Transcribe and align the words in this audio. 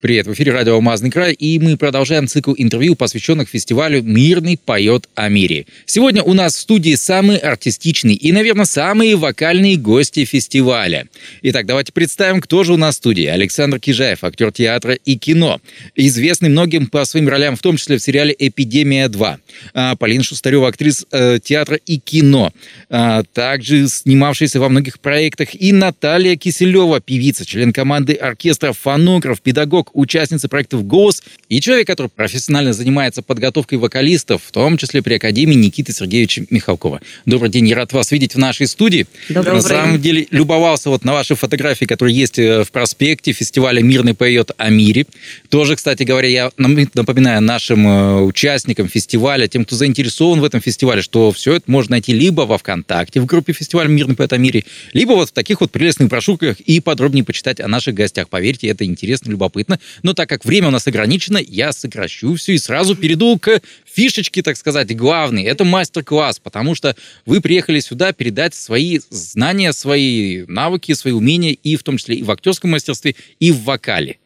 Привет, 0.00 0.26
в 0.26 0.32
эфире 0.32 0.52
радио 0.52 0.76
«Алмазный 0.76 1.10
край», 1.10 1.34
и 1.34 1.58
мы 1.58 1.76
продолжаем 1.76 2.26
цикл 2.26 2.54
интервью, 2.56 2.94
посвященных 2.94 3.50
фестивалю 3.50 4.02
«Мирный 4.02 4.56
поет 4.56 5.10
о 5.14 5.28
мире». 5.28 5.66
Сегодня 5.84 6.22
у 6.22 6.32
нас 6.32 6.54
в 6.54 6.60
студии 6.60 6.94
самые 6.94 7.38
артистичные 7.38 8.16
и, 8.16 8.32
наверное, 8.32 8.64
самые 8.64 9.16
вокальные 9.16 9.76
гости 9.76 10.24
фестиваля. 10.24 11.06
Итак, 11.42 11.66
давайте 11.66 11.92
представим, 11.92 12.40
кто 12.40 12.64
же 12.64 12.72
у 12.72 12.76
нас 12.78 12.94
в 12.94 12.96
студии. 12.96 13.26
Александр 13.26 13.78
Кижаев, 13.78 14.24
актер 14.24 14.50
театра 14.52 14.94
и 14.94 15.18
кино, 15.18 15.60
известный 15.94 16.48
многим 16.48 16.86
по 16.86 17.04
своим 17.04 17.28
ролям, 17.28 17.54
в 17.56 17.60
том 17.60 17.76
числе 17.76 17.98
в 17.98 18.02
сериале 18.02 18.34
«Эпидемия 18.38 19.06
2». 19.06 19.36
А, 19.74 19.96
Полина 19.96 20.24
Шустарева, 20.24 20.68
актриса 20.68 21.04
э, 21.10 21.40
театра 21.44 21.76
и 21.76 21.98
кино, 21.98 22.54
а, 22.88 23.22
также 23.34 23.86
снимавшаяся 23.86 24.60
во 24.60 24.70
многих 24.70 24.98
проектах. 24.98 25.54
И 25.54 25.74
Наталья 25.74 26.36
Киселева, 26.36 27.00
певица, 27.00 27.44
член 27.44 27.74
команды 27.74 28.14
оркестра 28.14 28.72
«Фонограф», 28.72 29.42
педагог, 29.42 29.89
участница 29.92 30.48
проектов 30.48 30.86
«Голос» 30.86 31.22
и 31.48 31.60
человек, 31.60 31.86
который 31.86 32.08
профессионально 32.08 32.72
занимается 32.72 33.22
подготовкой 33.22 33.78
вокалистов, 33.78 34.42
в 34.44 34.52
том 34.52 34.76
числе 34.76 35.02
при 35.02 35.14
Академии 35.14 35.54
Никиты 35.54 35.92
Сергеевича 35.92 36.44
Михалкова. 36.50 37.00
Добрый 37.26 37.50
день, 37.50 37.68
я 37.68 37.76
рад 37.76 37.92
вас 37.92 38.12
видеть 38.12 38.34
в 38.34 38.38
нашей 38.38 38.66
студии. 38.66 39.06
Добрый 39.28 39.54
На 39.54 39.62
самом 39.62 40.00
деле, 40.00 40.26
любовался 40.30 40.90
вот 40.90 41.04
на 41.04 41.12
ваши 41.12 41.34
фотографии, 41.34 41.84
которые 41.84 42.16
есть 42.16 42.38
э, 42.38 42.64
в 42.64 42.70
проспекте 42.70 43.32
фестиваля 43.32 43.82
«Мирный 43.82 44.14
поет 44.14 44.50
о 44.56 44.70
мире». 44.70 45.06
Тоже, 45.48 45.76
кстати 45.76 46.04
говоря, 46.04 46.28
я 46.28 46.50
напоминаю 46.56 47.42
нашим 47.42 47.86
э, 47.86 48.20
участникам 48.22 48.88
фестиваля, 48.88 49.48
тем, 49.48 49.64
кто 49.64 49.76
заинтересован 49.76 50.40
в 50.40 50.44
этом 50.44 50.60
фестивале, 50.60 51.02
что 51.02 51.32
все 51.32 51.54
это 51.54 51.70
можно 51.70 51.92
найти 51.92 52.12
либо 52.12 52.42
во 52.42 52.58
ВКонтакте 52.58 53.20
в 53.20 53.26
группе 53.26 53.52
фестиваля 53.52 53.88
«Мирный 53.88 54.14
поет 54.14 54.32
о 54.32 54.38
мире», 54.38 54.64
либо 54.92 55.12
вот 55.12 55.30
в 55.30 55.32
таких 55.32 55.60
вот 55.60 55.70
прелестных 55.70 56.08
брошюрках 56.08 56.60
и 56.60 56.80
подробнее 56.80 57.24
почитать 57.24 57.60
о 57.60 57.68
наших 57.68 57.94
гостях. 57.94 58.28
Поверьте, 58.28 58.68
это 58.68 58.84
интересно, 58.84 59.30
любопытно. 59.30 59.79
Но 60.02 60.14
так 60.14 60.28
как 60.28 60.44
время 60.44 60.68
у 60.68 60.70
нас 60.70 60.86
ограничено, 60.86 61.38
я 61.38 61.72
сокращу 61.72 62.34
все 62.34 62.54
и 62.54 62.58
сразу 62.58 62.94
перейду 62.96 63.38
к 63.38 63.60
фишечке, 63.84 64.42
так 64.42 64.56
сказать, 64.56 64.94
главной. 64.96 65.44
Это 65.44 65.64
мастер-класс, 65.64 66.38
потому 66.38 66.74
что 66.74 66.96
вы 67.26 67.40
приехали 67.40 67.80
сюда 67.80 68.12
передать 68.12 68.54
свои 68.54 69.00
знания, 69.10 69.72
свои 69.72 70.44
навыки, 70.46 70.92
свои 70.92 71.12
умения, 71.12 71.52
и 71.52 71.76
в 71.76 71.82
том 71.82 71.96
числе 71.96 72.16
и 72.16 72.22
в 72.22 72.30
актерском 72.30 72.70
мастерстве, 72.70 73.14
и 73.38 73.52
в 73.52 73.62
вокале. 73.64 74.18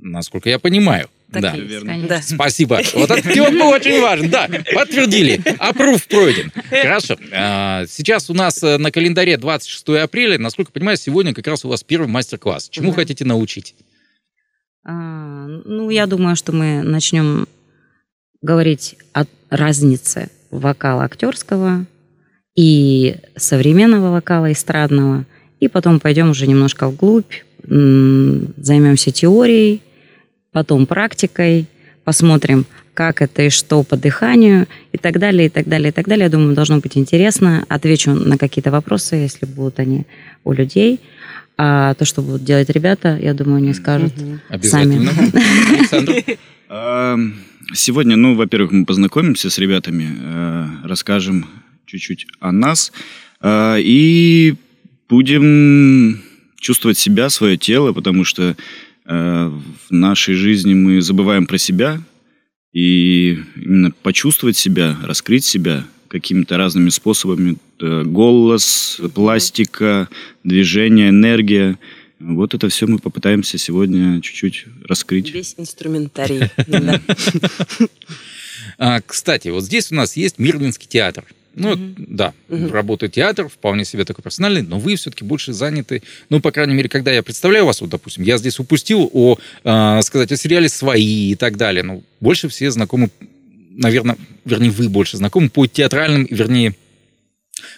Насколько 0.00 0.50
я 0.50 0.58
понимаю. 0.58 1.08
Так 1.32 1.42
да. 1.42 1.52
есть, 1.54 1.84
конечно. 1.84 2.08
Да. 2.08 2.22
Спасибо. 2.22 2.80
Вот 2.94 3.10
этот 3.10 3.24
был 3.24 3.68
очень 3.68 4.00
важен. 4.00 4.30
Да, 4.30 4.48
подтвердили. 4.72 5.40
Аппрув 5.58 6.06
пройден. 6.06 6.52
Хорошо. 6.70 7.16
А, 7.32 7.86
Сейчас 7.88 8.30
у 8.30 8.34
нас 8.34 8.62
э, 8.62 8.78
на 8.78 8.92
календаре 8.92 9.36
26 9.36 9.88
апреля. 10.02 10.38
Насколько 10.38 10.70
я 10.70 10.72
понимаю, 10.74 10.96
сегодня 10.96 11.34
как 11.34 11.46
раз 11.48 11.64
у 11.64 11.68
вас 11.68 11.82
первый 11.82 12.06
мастер-класс. 12.08 12.68
Чему 12.70 12.90
Да. 12.90 12.96
хотите 12.96 13.24
научить? 13.24 13.74
А, 14.84 15.46
ну, 15.64 15.90
я 15.90 16.06
думаю, 16.06 16.36
что 16.36 16.52
мы 16.52 16.82
начнем 16.82 17.46
говорить 18.42 18.96
о 19.12 19.24
разнице 19.48 20.30
вокала 20.50 21.04
актерского 21.04 21.86
и 22.54 23.16
современного 23.36 24.12
вокала 24.12 24.52
эстрадного, 24.52 25.24
и 25.58 25.68
потом 25.68 26.00
пойдем 26.00 26.30
уже 26.30 26.46
немножко 26.46 26.88
вглубь, 26.88 27.32
займемся 27.62 29.10
теорией, 29.10 29.82
потом 30.52 30.86
практикой, 30.86 31.66
посмотрим, 32.04 32.66
как 32.92 33.22
это 33.22 33.42
и 33.42 33.50
что 33.50 33.82
по 33.82 33.96
дыханию, 33.96 34.66
и 34.92 34.98
так 34.98 35.18
далее, 35.18 35.46
и 35.46 35.48
так 35.48 35.66
далее, 35.66 35.88
и 35.88 35.92
так 35.92 36.06
далее. 36.06 36.24
Я 36.24 36.30
думаю, 36.30 36.54
должно 36.54 36.78
быть 36.78 36.96
интересно. 36.96 37.64
Отвечу 37.68 38.12
на 38.12 38.38
какие-то 38.38 38.70
вопросы, 38.70 39.16
если 39.16 39.46
будут 39.46 39.80
они 39.80 40.06
у 40.44 40.52
людей. 40.52 41.00
А 41.56 41.94
то, 41.94 42.04
что 42.04 42.22
будут 42.22 42.44
делать 42.44 42.68
ребята, 42.70 43.18
я 43.20 43.32
думаю, 43.32 43.58
они 43.58 43.74
скажут 43.74 44.12
сами. 44.62 45.08
Александр? 45.78 46.24
А, 46.68 47.16
Сегодня, 47.72 48.16
ну, 48.16 48.34
во-первых, 48.34 48.72
мы 48.72 48.84
познакомимся 48.84 49.48
с 49.48 49.58
ребятами, 49.58 50.16
э, 50.16 50.66
расскажем 50.84 51.46
чуть-чуть 51.86 52.26
о 52.38 52.52
нас 52.52 52.92
э, 53.40 53.76
и 53.80 54.54
будем 55.08 56.20
чувствовать 56.60 56.98
себя, 56.98 57.30
свое 57.30 57.56
тело, 57.56 57.92
потому 57.92 58.24
что 58.24 58.56
в 59.06 59.62
нашей 59.90 60.34
жизни 60.34 60.72
мы 60.72 61.02
забываем 61.02 61.46
про 61.46 61.58
себя, 61.58 62.00
и 62.72 63.38
именно 63.54 63.90
почувствовать 64.02 64.56
себя, 64.56 64.96
раскрыть 65.02 65.44
себя 65.44 65.84
какими-то 66.18 66.56
разными 66.56 66.90
способами. 66.90 67.56
э, 67.80 68.02
Голос, 68.04 69.00
пластика, 69.14 70.08
движение, 70.44 71.08
энергия. 71.08 71.76
Вот 72.20 72.54
это 72.54 72.68
все 72.68 72.86
мы 72.86 72.98
попытаемся 73.00 73.58
сегодня 73.58 74.20
чуть-чуть 74.20 74.66
раскрыть. 74.86 75.32
Весь 75.32 75.54
инструментарий. 75.58 76.48
А, 78.78 79.00
Кстати, 79.04 79.48
вот 79.48 79.62
здесь 79.64 79.92
у 79.92 79.94
нас 79.94 80.16
есть 80.16 80.38
Мирлинский 80.38 80.86
театр. 80.88 81.24
Ну, 81.54 81.76
Мгм. 81.76 81.94
да, 81.98 82.32
Мгм. 82.48 82.72
работает 82.72 83.12
театр, 83.12 83.48
вполне 83.48 83.84
себе 83.84 84.04
такой 84.04 84.22
профессиональный, 84.22 84.62
но 84.62 84.78
вы 84.80 84.96
все-таки 84.96 85.24
больше 85.24 85.52
заняты, 85.52 86.02
ну, 86.28 86.40
по 86.40 86.50
крайней 86.50 86.74
мере, 86.74 86.88
когда 86.88 87.12
я 87.12 87.22
представляю 87.22 87.66
вас, 87.66 87.80
вот, 87.80 87.90
допустим, 87.90 88.24
я 88.24 88.38
здесь 88.38 88.58
упустил 88.58 89.08
о, 89.12 89.36
а, 89.62 90.02
сказать, 90.02 90.32
о 90.32 90.36
сериале 90.36 90.68
«Свои» 90.68 91.30
и 91.30 91.34
так 91.36 91.56
далее, 91.56 91.84
ну, 91.84 92.02
больше 92.20 92.48
все 92.48 92.72
знакомы, 92.72 93.10
наверное, 93.76 94.16
вернее, 94.44 94.70
вы 94.70 94.88
больше 94.88 95.16
знакомы 95.16 95.48
по 95.50 95.66
театральным, 95.66 96.26
вернее, 96.30 96.74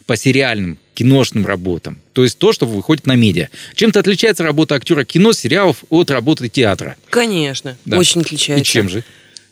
по 0.07 0.17
сериальным, 0.17 0.79
киношным 0.95 1.47
работам. 1.47 1.99
То 2.13 2.25
есть 2.25 2.39
то, 2.39 2.53
что 2.53 2.67
выходит 2.67 3.07
на 3.07 3.15
медиа. 3.15 3.49
Чем-то 3.75 4.01
отличается 4.01 4.43
работа 4.45 4.75
актера 4.75 5.05
кино, 5.05 5.33
сериалов 5.33 5.85
от 5.91 6.11
работы 6.11 6.49
театра. 6.49 6.97
Конечно, 7.11 7.77
Да. 7.85 7.99
очень 7.99 8.21
И 8.21 8.25
отличается. 8.25 8.65
чем 8.65 8.89
же? 8.89 9.05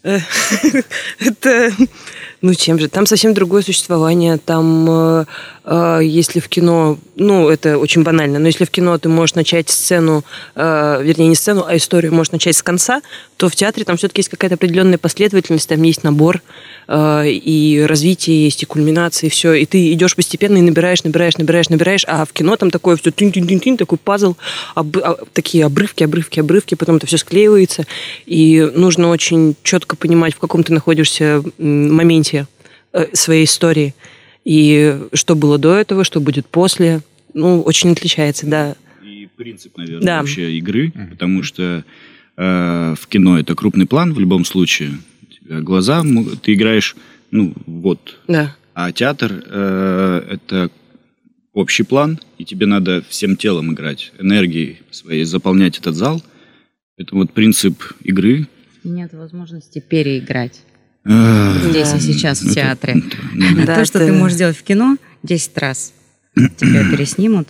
Э, 0.03 0.21
Это, 1.19 1.73
ну 2.45 2.53
чем 2.55 2.79
же, 2.79 2.89
там 2.89 3.07
совсем 3.07 3.33
другое 3.33 3.63
существование. 3.63 4.37
Там, 4.37 4.87
э, 4.91 5.25
э, 5.65 6.01
если 6.03 6.41
в 6.41 6.49
кино, 6.51 6.99
ну 7.17 7.49
это 7.49 7.79
очень 7.79 8.03
банально, 8.03 8.39
но 8.39 8.49
если 8.49 8.67
в 8.67 8.71
кино 8.71 8.99
ты 8.99 9.09
можешь 9.09 9.35
начать 9.35 9.71
сцену, 9.71 10.25
э, 10.55 11.01
вернее 11.03 11.29
не 11.29 11.37
сцену, 11.37 11.65
а 11.67 11.75
историю 11.75 12.13
можешь 12.13 12.33
начать 12.33 12.55
с 12.55 12.63
конца, 12.63 13.01
то 13.39 13.49
в 13.49 13.57
театре 13.57 13.87
там 13.87 13.97
все-таки 13.97 14.21
есть 14.21 14.29
какая-то 14.29 14.57
определенная 14.57 14.99
последовательность, 14.99 15.71
там 15.71 15.83
есть 15.85 16.05
набор 16.05 16.43
э, 16.87 17.29
и 17.31 17.83
развитие 17.89 18.45
есть, 18.45 18.63
и 18.63 18.67
кульминация, 18.67 19.29
и 19.29 19.31
все. 19.31 19.55
И 19.55 19.65
ты 19.65 19.91
идешь 19.95 20.15
постепенно 20.15 20.59
и 20.59 20.61
набираешь, 20.61 21.03
набираешь, 21.03 21.39
набираешь, 21.39 21.71
набираешь, 21.71 22.05
а 22.07 22.27
в 22.27 22.35
кино 22.35 22.57
там 22.57 22.71
такое 22.71 22.97
все 22.97 23.11
тин-тин-тин-тин, 23.11 23.79
такой 23.79 23.97
пазл, 23.97 24.35
об- 24.75 24.99
а, 24.99 25.17
такие 25.33 25.65
обрывки, 25.65 26.05
обрывки, 26.05 26.41
обрывки, 26.41 26.75
потом 26.75 26.97
это 26.97 27.07
все 27.07 27.17
склеивается, 27.17 27.87
и 28.27 28.71
нужно 28.75 29.09
очень 29.09 29.57
четко 29.63 29.97
понимать, 29.97 30.35
в 30.35 30.39
каком 30.39 30.63
ты 30.63 30.75
находишься 30.75 31.43
моменте 31.57 32.34
своей 33.13 33.45
истории, 33.45 33.95
и 34.45 34.99
что 35.13 35.35
было 35.35 35.59
до 35.59 35.75
этого, 35.75 36.05
что 36.05 36.21
будет 36.21 36.47
после. 36.47 37.01
Ну, 37.33 37.63
очень 37.63 37.91
отличается, 37.91 38.47
да. 38.47 38.77
И 39.03 39.29
принцип, 39.37 39.77
наверное, 39.77 40.07
Да. 40.07 40.19
вообще 40.21 40.57
игры, 40.59 40.93
потому 41.11 41.43
что 41.43 41.85
э, 42.37 42.95
в 42.99 43.07
кино 43.09 43.39
это 43.39 43.55
крупный 43.55 43.87
план 43.87 44.13
в 44.13 44.21
любом 44.21 44.45
случае. 44.45 44.93
У 45.23 45.27
тебя 45.33 45.61
глаза, 45.61 46.05
ты 46.43 46.55
играешь, 46.55 46.95
ну, 47.31 47.55
вот. 47.67 48.19
Да. 48.29 48.55
А 48.75 48.93
театр 48.93 49.43
э, 49.47 50.27
это 50.31 50.71
общий 51.53 51.85
план, 51.85 52.21
и 52.39 52.45
тебе 52.45 52.67
надо 52.67 53.03
всем 53.09 53.37
телом 53.37 53.73
играть, 53.73 54.13
энергией 54.19 54.81
своей 54.91 55.25
заполнять 55.25 55.79
этот 55.79 55.95
зал. 55.95 56.23
Это 56.97 57.15
вот 57.17 57.33
принцип 57.33 57.83
игры. 58.03 58.47
Нет 58.85 59.13
возможности 59.15 59.81
переиграть 59.81 60.61
Э, 60.61 60.74
здесь 61.05 61.95
и 61.95 62.01
сейчас 62.01 62.41
в 62.43 62.53
театре. 62.53 63.03
Да, 63.67 63.77
То, 63.77 63.85
что 63.85 63.99
ты 63.99 64.13
можешь 64.13 64.37
сделать 64.37 64.57
в 64.57 64.63
кино 64.63 64.97
10 65.23 65.59
раз, 65.59 65.93
тебя 66.35 66.91
переснимут 66.91 67.49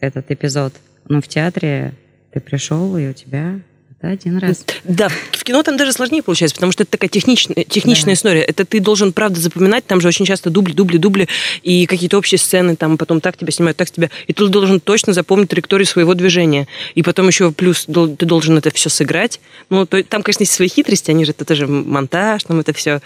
этот 0.00 0.30
эпизод, 0.30 0.74
но 1.08 1.20
в 1.20 1.28
театре 1.28 1.94
ты 2.32 2.40
пришел, 2.40 2.96
и 2.96 3.08
у 3.08 3.12
тебя 3.12 3.60
это 4.02 4.08
один 4.12 4.38
раз. 4.38 4.64
Да, 4.84 5.08
в 5.08 5.44
кино 5.44 5.62
там 5.62 5.76
даже 5.76 5.92
сложнее 5.92 6.22
получается, 6.22 6.56
потому 6.56 6.72
что 6.72 6.82
это 6.82 6.92
такая 6.92 7.08
техничная, 7.08 7.64
техничная 7.64 8.14
Да. 8.14 8.18
история. 8.18 8.42
Это 8.42 8.64
ты 8.64 8.80
должен, 8.80 9.12
правда, 9.12 9.40
запоминать, 9.40 9.86
там 9.86 10.00
же 10.00 10.08
очень 10.08 10.26
часто 10.26 10.50
дубли, 10.50 10.72
дубли, 10.72 10.98
дубли, 10.98 11.28
и 11.62 11.86
какие-то 11.86 12.18
общие 12.18 12.38
сцены, 12.38 12.76
там 12.76 12.98
потом 12.98 13.20
так 13.20 13.36
тебя 13.36 13.52
снимают, 13.52 13.76
так 13.76 13.90
тебя, 13.90 14.10
и 14.26 14.32
ты 14.32 14.48
должен 14.48 14.80
точно 14.80 15.12
запомнить 15.12 15.48
траекторию 15.50 15.86
своего 15.86 16.14
движения. 16.14 16.66
И 16.94 17.02
потом 17.02 17.28
еще 17.28 17.52
плюс 17.52 17.86
ты 17.86 18.26
должен 18.26 18.58
это 18.58 18.70
все 18.70 18.88
сыграть. 18.88 19.40
Ну, 19.70 19.86
то, 19.86 20.02
там, 20.02 20.22
конечно, 20.22 20.42
есть 20.42 20.52
свои 20.52 20.68
хитрости, 20.68 21.10
они 21.10 21.24
же, 21.24 21.30
это 21.30 21.44
тоже 21.44 21.66
монтаж, 21.66 22.42
там 22.44 22.60
это 22.60 22.72
все... 22.72 23.00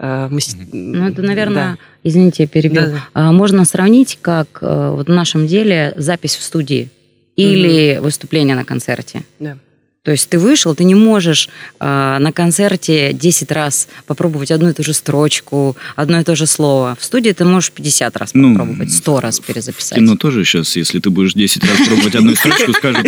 Ну, 0.00 1.08
это, 1.08 1.22
наверное, 1.22 1.76
извините, 2.04 2.44
я 2.44 2.48
перебил. 2.48 2.82
Да-да. 2.82 3.04
А, 3.14 3.32
Можно 3.32 3.64
сравнить, 3.64 4.18
как 4.22 4.58
э, 4.60 4.90
вот 4.94 5.08
в 5.08 5.12
нашем 5.12 5.48
деле 5.48 5.92
запись 5.96 6.36
в 6.36 6.42
студии 6.44 6.88
или 7.34 7.98
выступление 7.98 8.54
на 8.54 8.64
концерте. 8.64 9.24
Да. 9.40 9.58
То 10.08 10.12
есть 10.12 10.30
ты 10.30 10.38
вышел, 10.38 10.74
ты 10.74 10.84
не 10.84 10.94
можешь 10.94 11.50
э, 11.80 11.84
на 12.18 12.32
концерте 12.32 13.12
10 13.12 13.52
раз 13.52 13.88
попробовать 14.06 14.50
одну 14.50 14.70
и 14.70 14.72
ту 14.72 14.82
же 14.82 14.94
строчку, 14.94 15.76
одно 15.96 16.18
и 16.20 16.24
то 16.24 16.34
же 16.34 16.46
слово. 16.46 16.96
В 16.98 17.04
студии 17.04 17.30
ты 17.32 17.44
можешь 17.44 17.70
50 17.72 18.16
раз 18.16 18.30
Ну, 18.32 18.54
попробовать, 18.54 18.90
100 18.90 19.20
раз 19.20 19.38
перезаписать. 19.38 19.98
кино 19.98 20.16
тоже 20.16 20.46
сейчас, 20.46 20.74
если 20.76 20.98
ты 20.98 21.10
будешь 21.10 21.34
10 21.34 21.62
раз 21.62 21.86
пробовать 21.86 22.14
одну 22.14 22.34
строчку, 22.36 22.72
скажут, 22.72 23.04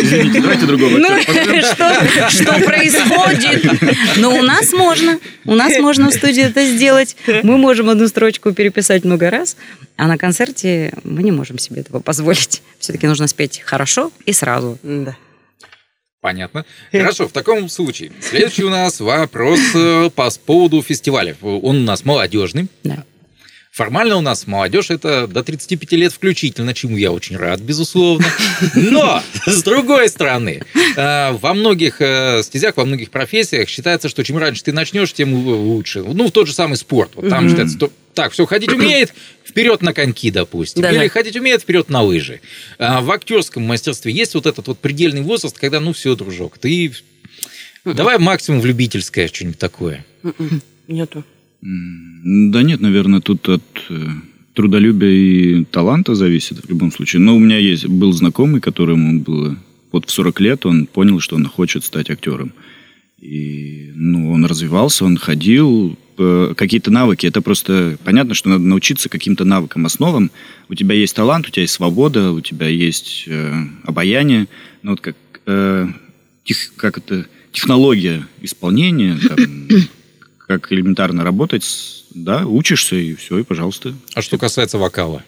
извините, 0.00 0.40
давайте 0.40 0.66
другого 0.66 0.90
Ну, 0.98 1.12
актера 1.12 1.44
позовем». 1.44 1.64
что, 1.64 2.30
что 2.30 2.52
происходит? 2.64 4.16
Но 4.18 4.38
у 4.38 4.42
нас 4.42 4.72
можно. 4.72 5.18
У 5.44 5.56
нас 5.56 5.76
можно 5.80 6.08
в 6.08 6.14
студии 6.14 6.44
это 6.44 6.64
сделать. 6.66 7.16
Мы 7.42 7.58
можем 7.58 7.90
одну 7.90 8.06
строчку 8.06 8.52
переписать 8.52 9.04
много 9.04 9.28
раз, 9.28 9.56
а 9.96 10.06
на 10.06 10.16
концерте 10.16 10.92
мы 11.02 11.24
не 11.24 11.32
можем 11.32 11.58
себе 11.58 11.80
этого 11.80 11.98
позволить. 11.98 12.62
Все-таки 12.78 13.08
нужно 13.08 13.26
спеть 13.26 13.60
хорошо 13.64 14.12
и 14.24 14.32
сразу. 14.32 14.78
Да. 14.84 15.16
Понятно. 16.20 16.64
Хорошо, 16.90 17.28
в 17.28 17.32
таком 17.32 17.68
случае. 17.68 18.10
Следующий 18.20 18.64
у 18.64 18.70
нас 18.70 18.98
вопрос 18.98 19.60
э, 19.74 20.10
по 20.14 20.28
поводу 20.44 20.82
фестиваля. 20.82 21.36
Он 21.42 21.76
у 21.76 21.82
нас 21.84 22.04
молодежный. 22.04 22.66
Да. 22.82 23.04
Формально 23.70 24.16
у 24.16 24.20
нас 24.20 24.48
молодежь 24.48 24.90
это 24.90 25.28
до 25.28 25.44
35 25.44 25.92
лет 25.92 26.12
включительно, 26.12 26.74
чему 26.74 26.96
я 26.96 27.12
очень 27.12 27.36
рад, 27.36 27.60
безусловно. 27.60 28.26
Но, 28.74 29.22
с 29.46 29.62
другой 29.62 30.08
стороны, 30.08 30.62
э, 30.96 31.32
во 31.32 31.54
многих 31.54 32.00
э, 32.00 32.42
стезях, 32.42 32.76
во 32.76 32.84
многих 32.84 33.12
профессиях 33.12 33.68
считается, 33.68 34.08
что 34.08 34.24
чем 34.24 34.38
раньше 34.38 34.64
ты 34.64 34.72
начнешь, 34.72 35.12
тем 35.12 35.32
лучше. 35.32 36.02
Ну, 36.02 36.30
тот 36.30 36.48
же 36.48 36.54
самый 36.54 36.76
спорт. 36.76 37.12
Вот 37.14 37.28
там 37.28 37.48
считается, 37.48 37.76
что 37.76 37.92
так, 38.18 38.32
все, 38.32 38.46
ходить 38.46 38.72
умеет, 38.72 39.14
вперед 39.44 39.80
на 39.80 39.94
коньки, 39.94 40.32
допустим. 40.32 40.82
Да-да. 40.82 41.02
Или 41.02 41.08
ходить 41.08 41.36
умеет, 41.36 41.62
вперед 41.62 41.88
на 41.88 42.02
лыжи. 42.02 42.40
А 42.76 43.00
в 43.00 43.12
актерском 43.12 43.62
мастерстве 43.62 44.12
есть 44.12 44.34
вот 44.34 44.46
этот 44.46 44.66
вот 44.66 44.80
предельный 44.80 45.22
возраст, 45.22 45.56
когда, 45.56 45.78
ну, 45.78 45.92
все, 45.92 46.16
дружок, 46.16 46.58
ты... 46.58 46.92
Давай 47.84 48.18
максимум 48.18 48.60
в 48.60 48.66
любительское 48.66 49.28
что-нибудь 49.28 49.58
такое. 49.58 50.04
М-м, 50.24 50.62
Нету. 50.88 51.22
Да 51.62 52.62
нет, 52.62 52.80
наверное, 52.80 53.20
тут 53.20 53.48
от 53.48 53.62
э, 53.88 54.06
трудолюбия 54.54 55.10
и 55.10 55.64
таланта 55.64 56.16
зависит 56.16 56.64
в 56.64 56.68
любом 56.68 56.90
случае. 56.90 57.20
Но 57.20 57.36
у 57.36 57.38
меня 57.38 57.58
есть 57.58 57.86
был 57.86 58.12
знакомый, 58.12 58.60
которому 58.60 59.20
было 59.20 59.56
вот 59.92 60.06
в 60.06 60.10
40 60.10 60.40
лет, 60.40 60.66
он 60.66 60.86
понял, 60.86 61.20
что 61.20 61.36
он 61.36 61.46
хочет 61.46 61.84
стать 61.84 62.10
актером. 62.10 62.52
И 63.20 63.92
ну, 63.94 64.32
он 64.32 64.44
развивался, 64.44 65.04
он 65.04 65.16
ходил, 65.16 65.96
какие-то 66.56 66.90
навыки. 66.90 67.26
Это 67.26 67.40
просто 67.42 67.96
понятно, 68.04 68.34
что 68.34 68.48
надо 68.48 68.64
научиться 68.64 69.08
каким-то 69.08 69.44
навыкам, 69.44 69.86
основам. 69.86 70.30
У 70.68 70.74
тебя 70.74 70.94
есть 70.94 71.14
талант, 71.16 71.46
у 71.48 71.50
тебя 71.50 71.62
есть 71.62 71.74
свобода, 71.74 72.32
у 72.32 72.40
тебя 72.40 72.68
есть 72.68 73.24
э, 73.26 73.52
обаяние. 73.84 74.46
Но 74.82 74.92
вот 74.92 75.00
как, 75.00 75.16
э, 75.46 75.86
тех- 76.44 76.72
как 76.76 76.98
это, 76.98 77.26
технология 77.52 78.26
исполнения, 78.42 79.18
там, 79.28 79.38
как 80.46 80.72
элементарно 80.72 81.24
работать, 81.24 81.64
с- 81.64 82.04
да, 82.14 82.46
учишься 82.46 82.96
и 82.96 83.14
все, 83.14 83.38
и 83.38 83.42
пожалуйста. 83.44 83.94
А 84.14 84.22
что 84.22 84.38
касается 84.38 84.78
вокала? 84.78 85.22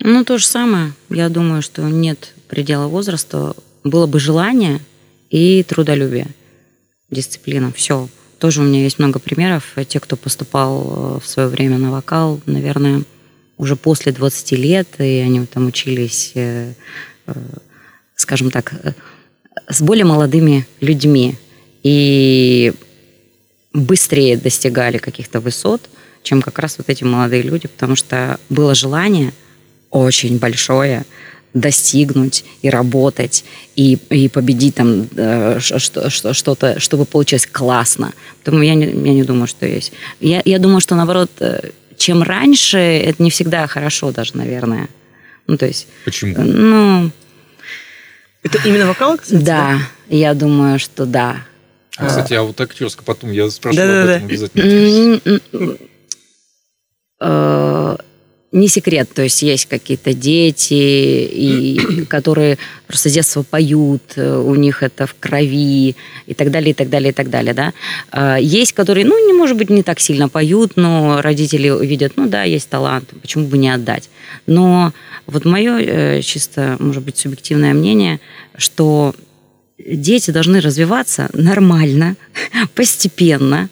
Ну, 0.00 0.24
то 0.24 0.38
же 0.38 0.46
самое. 0.46 0.92
Я 1.10 1.28
думаю, 1.28 1.60
что 1.62 1.82
нет 1.88 2.34
предела 2.48 2.86
возраста. 2.86 3.54
Было 3.84 4.06
бы 4.06 4.20
желание 4.20 4.80
и 5.30 5.62
трудолюбие, 5.62 6.28
дисциплина. 7.10 7.72
Все. 7.72 8.08
Тоже 8.38 8.60
у 8.60 8.64
меня 8.64 8.82
есть 8.82 8.98
много 8.98 9.18
примеров. 9.18 9.74
Те, 9.88 9.98
кто 10.00 10.16
поступал 10.16 11.16
э, 11.16 11.20
в 11.20 11.26
свое 11.26 11.48
время 11.48 11.78
на 11.78 11.90
вокал, 11.90 12.40
наверное, 12.46 13.02
уже 13.56 13.74
после 13.74 14.12
20 14.12 14.52
лет, 14.52 14.88
и 14.98 15.18
они 15.18 15.44
там 15.46 15.66
учились, 15.66 16.32
э, 16.34 16.72
э, 17.26 17.32
скажем 18.14 18.50
так, 18.50 18.74
с 19.68 19.82
более 19.82 20.04
молодыми 20.04 20.66
людьми. 20.80 21.36
И 21.82 22.72
быстрее 23.72 24.36
достигали 24.36 24.98
каких-то 24.98 25.40
высот, 25.40 25.88
чем 26.22 26.40
как 26.40 26.58
раз 26.60 26.78
вот 26.78 26.88
эти 26.88 27.04
молодые 27.04 27.42
люди, 27.42 27.66
потому 27.66 27.96
что 27.96 28.38
было 28.48 28.74
желание 28.74 29.32
очень 29.90 30.38
большое 30.38 31.04
достигнуть 31.54 32.44
и 32.62 32.68
работать 32.70 33.44
и, 33.74 33.94
и 34.10 34.28
победить 34.28 34.74
там 34.76 35.08
э, 35.16 35.58
ш- 35.60 35.78
что- 35.78 36.10
что- 36.10 36.34
что-то, 36.34 36.78
чтобы 36.78 37.04
получилось 37.04 37.46
классно. 37.46 38.12
Поэтому 38.44 38.62
я 38.62 38.74
не, 38.74 38.86
я 38.86 39.14
не 39.14 39.22
думаю, 39.24 39.46
что 39.46 39.66
есть. 39.66 39.92
Я, 40.20 40.42
я 40.44 40.58
думаю, 40.58 40.80
что 40.80 40.94
наоборот, 40.94 41.30
э, 41.40 41.70
чем 41.96 42.22
раньше, 42.22 42.78
это 42.78 43.22
не 43.22 43.30
всегда 43.30 43.66
хорошо 43.66 44.12
даже, 44.12 44.36
наверное. 44.36 44.88
Ну, 45.46 45.56
то 45.56 45.66
есть, 45.66 45.86
Почему? 46.04 46.34
э, 46.36 46.42
ну, 46.42 47.10
Это 48.42 48.58
именно 48.68 48.86
вокал, 48.86 49.16
кстати? 49.16 49.42
да, 49.42 49.78
я 50.08 50.34
думаю, 50.34 50.78
что 50.78 51.06
да. 51.06 51.36
А, 51.96 52.06
кстати, 52.06 52.34
а 52.34 52.42
вот 52.42 52.60
актерская 52.60 53.04
потом 53.04 53.32
я 53.32 53.50
спрошу 53.50 53.76
Да-да-да. 53.78 54.02
об 54.02 54.08
этом 54.08 54.26
обязательно. 54.28 55.78
Не 58.58 58.66
секрет, 58.68 59.08
то 59.14 59.22
есть 59.22 59.42
есть 59.42 59.66
какие-то 59.66 60.12
дети, 60.12 60.72
и, 60.72 62.04
которые 62.08 62.58
просто 62.88 63.08
с 63.08 63.12
детства 63.12 63.42
поют, 63.42 64.02
э, 64.16 64.36
у 64.36 64.54
них 64.56 64.82
это 64.82 65.06
в 65.06 65.14
крови, 65.14 65.94
и 66.26 66.34
так 66.34 66.50
далее, 66.50 66.70
и 66.70 66.74
так 66.74 66.90
далее, 66.90 67.10
и 67.10 67.12
так 67.12 67.30
далее, 67.30 67.54
да. 67.54 67.72
А 68.10 68.36
Есть, 68.36 68.72
которые, 68.72 69.06
ну, 69.06 69.26
не, 69.26 69.32
может 69.32 69.56
быть, 69.56 69.70
не 69.70 69.82
так 69.82 70.00
сильно 70.00 70.28
поют, 70.28 70.72
но 70.76 71.20
родители 71.22 71.72
видят, 71.86 72.12
ну 72.16 72.26
да, 72.26 72.42
есть 72.42 72.68
талант, 72.68 73.10
почему 73.22 73.46
бы 73.46 73.58
не 73.58 73.70
отдать. 73.70 74.10
Но 74.46 74.92
вот 75.26 75.44
мое 75.44 75.78
э, 75.78 76.22
чисто, 76.22 76.76
может 76.80 77.04
быть, 77.04 77.16
субъективное 77.16 77.74
мнение, 77.74 78.18
что 78.56 79.14
дети 79.78 80.32
должны 80.32 80.60
развиваться 80.60 81.28
нормально, 81.32 82.16
постепенно, 82.74 83.68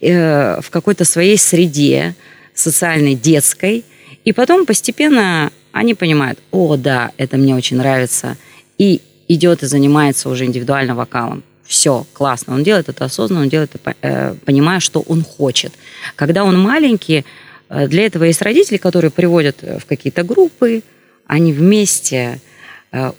э, 0.00 0.60
в 0.62 0.70
какой-то 0.70 1.04
своей 1.04 1.36
среде, 1.36 2.14
социальной, 2.54 3.14
детской, 3.14 3.84
и 4.24 4.32
потом 4.32 4.66
постепенно 4.66 5.52
они 5.72 5.94
понимают, 5.94 6.38
о, 6.50 6.76
да, 6.76 7.12
это 7.16 7.36
мне 7.36 7.54
очень 7.54 7.76
нравится, 7.76 8.36
и 8.78 9.00
идет 9.28 9.62
и 9.62 9.66
занимается 9.66 10.28
уже 10.28 10.44
индивидуально 10.44 10.94
вокалом. 10.94 11.42
Все, 11.64 12.04
классно. 12.12 12.54
Он 12.54 12.64
делает 12.64 12.88
это 12.88 13.04
осознанно, 13.04 13.42
он 13.42 13.48
делает 13.48 13.70
это, 13.74 13.94
э, 14.02 14.34
понимая, 14.44 14.80
что 14.80 15.00
он 15.06 15.22
хочет. 15.22 15.72
Когда 16.16 16.42
он 16.42 16.60
маленький, 16.60 17.24
э, 17.68 17.86
для 17.86 18.06
этого 18.06 18.24
есть 18.24 18.42
родители, 18.42 18.76
которые 18.76 19.12
приводят 19.12 19.58
э, 19.62 19.78
в 19.78 19.86
какие-то 19.86 20.24
группы, 20.24 20.82
они 21.26 21.52
вместе 21.52 22.40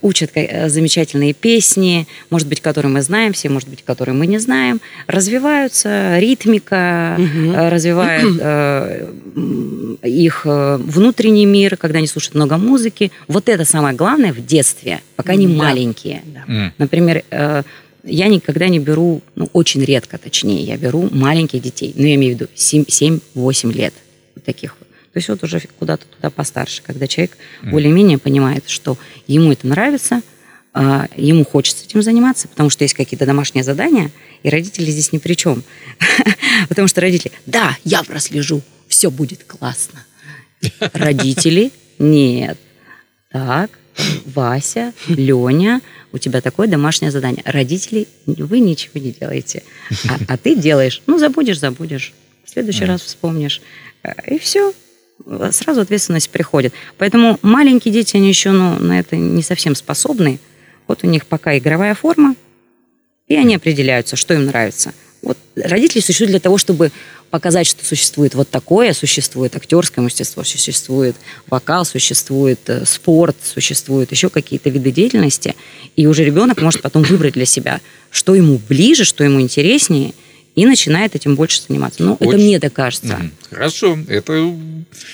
учат 0.02 0.32
ка- 0.32 0.40
э, 0.42 0.70
замечательные 0.70 1.34
песни, 1.34 2.06
может 2.30 2.48
быть, 2.48 2.60
которые 2.62 2.92
мы 2.92 3.02
знаем 3.02 3.32
все, 3.34 3.48
может 3.50 3.70
быть, 3.70 3.84
которые 3.84 4.14
мы 4.16 4.28
не 4.28 4.38
знаем, 4.38 4.82
развиваются, 5.08 6.18
ритмика 6.20 7.18
э, 7.18 7.70
развивает 7.70 8.38
э, 8.42 9.08
их 10.04 10.42
э, 10.46 10.78
внутренний 10.78 11.46
мир, 11.46 11.78
когда 11.78 12.00
они 12.00 12.08
слушают 12.08 12.36
много 12.36 12.58
музыки. 12.58 13.12
Вот 13.28 13.48
это 13.50 13.64
самое 13.66 13.96
главное 13.96 14.34
в 14.34 14.46
детстве, 14.46 15.00
пока 15.16 15.34
они 15.34 15.48
Да. 15.48 15.54
маленькие. 15.54 16.22
М. 16.48 16.74
Например, 16.78 17.24
э, 17.32 17.64
я 18.04 18.28
никогда 18.28 18.68
не 18.68 18.80
беру, 18.80 19.22
ну, 19.36 19.48
очень 19.54 19.84
редко, 19.84 20.18
точнее, 20.18 20.64
я 20.64 20.76
беру 20.78 21.08
маленьких 21.12 21.62
детей, 21.62 21.94
ну, 21.96 22.06
я 22.08 22.16
имею 22.16 22.36
в 22.36 22.40
виду 22.40 22.50
7-8 22.56 23.72
лет, 23.72 23.94
таких. 24.44 24.76
То 25.14 25.18
есть 25.18 25.28
вот 25.28 25.44
уже 25.44 25.62
куда-то 25.78 26.06
туда 26.06 26.30
постарше, 26.30 26.82
когда 26.84 27.08
человек 27.08 27.38
более-менее 27.64 28.18
понимает, 28.18 28.70
что 28.70 28.98
ему 29.28 29.52
это 29.52 29.68
нравится, 29.68 30.22
а, 30.74 31.08
ему 31.18 31.44
хочется 31.44 31.84
этим 31.84 32.02
заниматься, 32.02 32.48
потому 32.48 32.70
что 32.70 32.86
есть 32.86 32.94
какие-то 32.94 33.26
домашние 33.26 33.64
задания, 33.64 34.10
и 34.44 34.50
родители 34.50 34.90
здесь 34.90 35.12
ни 35.12 35.18
при 35.18 35.34
чем. 35.34 35.64
Потому 36.70 36.88
что 36.88 37.02
родители, 37.02 37.34
да, 37.46 37.78
я 37.84 38.04
прослежу, 38.04 38.62
все 38.88 39.12
будет 39.12 39.44
классно. 39.44 40.06
Родители, 40.94 41.72
нет. 42.00 42.58
Так, 43.32 43.72
Вася, 44.26 44.94
Леня, 45.08 45.82
у 46.14 46.18
тебя 46.18 46.42
такое 46.42 46.68
домашнее 46.68 47.12
задание. 47.12 47.44
Родители, 47.46 48.08
вы 48.26 48.60
ничего 48.60 49.00
не 49.00 49.12
делаете. 49.12 49.64
А, 50.10 50.18
а 50.28 50.38
ты 50.38 50.56
делаешь. 50.56 51.02
Ну, 51.06 51.20
забудешь, 51.20 51.60
забудешь. 51.60 52.14
В 52.46 52.50
следующий 52.50 52.86
раз 52.86 53.02
вспомнишь. 53.02 53.62
Э, 54.04 54.12
И 54.28 54.40
все. 54.40 54.74
Сразу 55.52 55.82
ответственность 55.82 56.30
приходит. 56.30 56.74
Поэтому 56.98 57.40
маленькие 57.42 57.94
дети, 57.94 58.18
они 58.18 58.30
еще 58.30 58.52
ну, 58.52 58.80
на 58.80 59.00
это 59.00 59.16
не 59.16 59.44
совсем 59.44 59.76
способны. 59.76 60.40
Вот 60.88 61.04
у 61.04 61.08
них 61.08 61.26
пока 61.26 61.58
игровая 61.58 61.96
форма, 61.96 62.36
и 63.28 63.36
они 63.36 63.56
определяются, 63.56 64.16
что 64.16 64.34
им 64.34 64.46
нравится. 64.46 64.94
Вот 65.22 65.38
родители 65.56 66.02
существуют 66.02 66.32
для 66.32 66.40
того, 66.40 66.58
чтобы 66.58 66.92
показать, 67.30 67.66
что 67.66 67.86
существует 67.86 68.36
вот 68.36 68.50
такое, 68.50 68.94
существует 68.94 69.56
актерское 69.56 70.04
мастерство, 70.04 70.44
существует 70.44 71.16
вокал, 71.48 71.86
существует 71.86 72.60
э, 72.68 72.86
спорт, 72.86 73.38
существуют 73.42 74.12
еще 74.12 74.30
какие-то 74.30 74.70
виды 74.70 74.92
деятельности, 74.92 75.56
и 75.96 76.08
уже 76.08 76.26
ребенок 76.26 76.62
может 76.62 76.82
потом 76.82 77.04
выбрать 77.04 77.34
для 77.34 77.46
себя, 77.46 77.80
что 78.10 78.36
ему 78.36 78.60
ближе, 78.68 79.06
что 79.06 79.24
ему 79.24 79.40
интереснее, 79.40 80.14
и 80.56 80.66
начинает 80.66 81.16
этим 81.16 81.36
больше 81.36 81.62
заниматься. 81.68 82.04
Ну, 82.04 82.18
это 82.20 82.38
мне 82.38 82.60
так 82.60 82.74
кажется. 82.74 83.20
Хорошо, 83.50 83.98
это... 84.08 84.54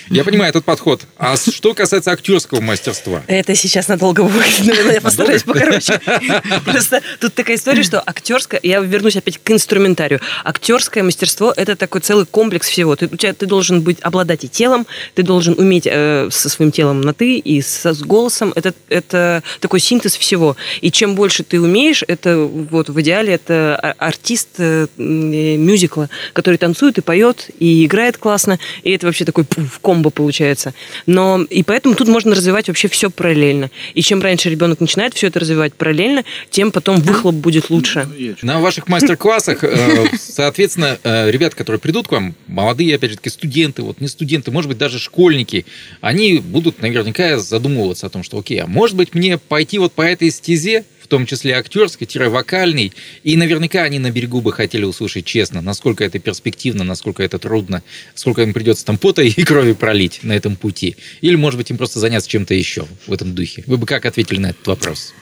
Я 0.09 0.23
понимаю 0.23 0.49
этот 0.49 0.65
подход. 0.65 1.01
А 1.17 1.35
что 1.37 1.73
касается 1.73 2.11
актерского 2.11 2.61
мастерства? 2.61 3.23
Это 3.27 3.55
сейчас 3.55 3.87
надолго 3.87 4.23
будет, 4.23 4.59
наверное, 4.65 4.95
я 4.95 5.01
постараюсь 5.01 5.43
покороче. 5.43 5.99
Просто 6.65 7.01
тут 7.19 7.33
такая 7.35 7.57
история, 7.57 7.83
что 7.83 8.01
актерское, 8.03 8.59
я 8.63 8.79
вернусь 8.79 9.15
опять 9.15 9.37
к 9.37 9.51
инструментарию. 9.51 10.21
Актерское 10.43 11.03
мастерство– 11.03 11.53
это 11.55 11.75
такой 11.75 12.01
целый 12.01 12.25
комплекс 12.25 12.67
всего. 12.67 12.95
Ты, 12.95 13.05
у 13.05 13.15
тебя, 13.15 13.33
ты 13.33 13.45
должен 13.45 13.81
быть, 13.81 13.99
обладать 14.01 14.43
и 14.43 14.49
телом, 14.49 14.87
ты 15.13 15.23
должен 15.23 15.55
уметь 15.57 15.87
э, 15.87 16.29
со 16.31 16.49
своим 16.49 16.71
телом 16.71 17.01
на 17.01 17.13
«ты» 17.13 17.37
и 17.37 17.61
со, 17.61 17.93
с 17.93 18.01
голосом. 18.01 18.53
Это, 18.55 18.73
это 18.89 19.43
такой 19.59 19.79
синтез 19.79 20.15
всего. 20.15 20.57
И 20.81 20.91
чем 20.91 21.15
больше 21.15 21.43
ты 21.43 21.61
умеешь, 21.61 22.03
это 22.07 22.37
вот 22.37 22.89
в 22.89 23.01
идеале 23.01 23.33
это 23.33 23.79
а- 23.81 23.95
артист 23.97 24.49
э, 24.57 24.87
мюзикла, 25.27 26.09
который 26.33 26.57
танцует 26.57 26.97
и 26.97 27.01
поет, 27.01 27.49
и 27.59 27.85
играет 27.85 28.17
классно, 28.17 28.59
и 28.83 28.91
это 28.91 29.05
вообще 29.05 29.25
такой 29.25 29.43
пуф, 29.43 29.79
комбо 29.79 30.09
получается. 30.09 30.73
Но 31.05 31.43
и 31.49 31.63
поэтому 31.63 31.95
тут 31.95 32.07
можно 32.07 32.35
развивать 32.35 32.67
вообще 32.67 32.87
все 32.87 33.09
параллельно. 33.09 33.69
И 33.93 34.01
чем 34.01 34.21
раньше 34.21 34.49
ребенок 34.49 34.79
начинает 34.79 35.13
все 35.13 35.27
это 35.27 35.39
развивать 35.39 35.73
параллельно, 35.73 36.23
тем 36.49 36.71
потом 36.71 36.97
выхлоп 36.97 37.35
будет 37.35 37.69
лучше. 37.69 38.07
На 38.41 38.59
ваших 38.59 38.87
мастер-классах, 38.87 39.63
э, 39.63 40.07
соответственно, 40.19 40.97
э, 41.03 41.31
ребята, 41.31 41.55
которые 41.55 41.79
придут 41.79 42.07
к 42.07 42.11
вам, 42.11 42.35
молодые, 42.47 42.95
опять 42.95 43.11
же 43.11 43.17
таки, 43.17 43.29
студенты, 43.29 43.81
вот 43.81 44.01
не 44.01 44.07
студенты, 44.07 44.51
может 44.51 44.69
быть, 44.69 44.77
даже 44.77 44.99
школьники, 44.99 45.65
они 46.01 46.39
будут 46.39 46.81
наверняка 46.81 47.37
задумываться 47.39 48.07
о 48.07 48.09
том, 48.09 48.23
что, 48.23 48.39
окей, 48.39 48.61
а 48.61 48.67
может 48.67 48.95
быть 48.95 49.13
мне 49.13 49.37
пойти 49.37 49.77
вот 49.79 49.93
по 49.93 50.01
этой 50.01 50.31
стезе, 50.31 50.85
в 51.07 51.09
том 51.09 51.25
числе 51.25 51.53
актерской-вокальной, 51.53 52.91
и 53.23 53.37
наверняка 53.37 53.83
они 53.83 53.97
на 53.97 54.11
берегу 54.11 54.41
бы 54.41 54.51
хотели 54.51 54.83
услышать 54.83 55.23
честно, 55.23 55.61
насколько 55.61 56.03
это 56.03 56.19
перспективно, 56.19 56.83
насколько 56.83 57.23
это 57.23 57.39
трудно, 57.39 57.81
сколько 58.13 58.41
им 58.41 58.53
придется 58.53 58.85
там 58.85 58.97
пота 58.97 59.21
и 59.23 59.43
крови 59.43 59.71
пролить 59.71 60.19
на 60.23 60.33
этом 60.33 60.57
пути. 60.57 60.97
Или, 61.21 61.35
может 61.35 61.57
быть, 61.57 61.71
им 61.71 61.77
просто 61.77 61.99
заняться 61.99 62.29
чем-то 62.29 62.53
еще 62.53 62.85
в 63.07 63.13
этом 63.13 63.33
духе. 63.33 63.63
Вы 63.67 63.77
бы 63.77 63.85
как 63.85 64.05
ответили 64.05 64.39
на 64.39 64.47
этот 64.47 64.67
вопрос? 64.67 65.13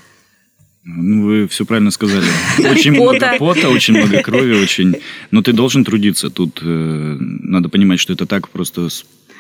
Ну, 0.84 1.26
вы 1.26 1.48
все 1.48 1.66
правильно 1.66 1.92
сказали. 1.92 2.26
Очень 2.72 2.94
много 2.94 3.14
Пота. 3.14 3.36
пота, 3.40 3.70
очень 3.70 3.96
много 3.96 4.22
крови, 4.22 4.54
очень... 4.54 4.96
Но 5.32 5.42
ты 5.42 5.52
должен 5.52 5.84
трудиться. 5.84 6.30
Тут 6.30 6.60
э, 6.62 6.66
надо 6.66 7.70
понимать, 7.70 8.00
что 8.00 8.14
это 8.14 8.26
так 8.26 8.50
просто... 8.50 8.90